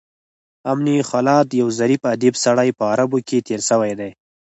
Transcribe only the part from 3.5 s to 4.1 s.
سوى